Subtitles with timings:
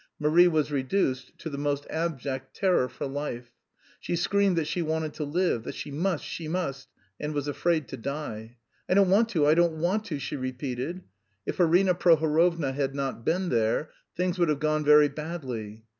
[0.17, 3.51] Marie was reduced to the most abject terror for life.
[3.99, 6.87] She screamed that she wanted to live, that "she must, she must,"
[7.19, 8.57] and was afraid to die.
[8.89, 11.03] "I don't want to, I don't want to!" she repeated.
[11.45, 15.85] If Arina Prohorovna had not been there, things would have gone very badly.